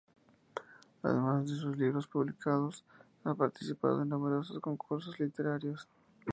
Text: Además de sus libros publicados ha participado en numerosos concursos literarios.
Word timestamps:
Además 1.03 1.47
de 1.47 1.55
sus 1.57 1.77
libros 1.77 2.07
publicados 2.07 2.83
ha 3.23 3.35
participado 3.35 4.01
en 4.01 4.09
numerosos 4.09 4.59
concursos 4.59 5.19
literarios. 5.19 5.87